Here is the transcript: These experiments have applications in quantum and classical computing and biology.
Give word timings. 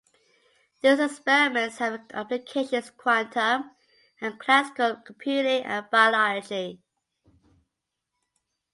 These 0.81 0.99
experiments 0.99 1.77
have 1.77 2.01
applications 2.11 2.87
in 2.89 2.93
quantum 2.97 3.69
and 4.19 4.39
classical 4.39 4.95
computing 4.95 5.63
and 5.63 5.87
biology. 5.91 6.81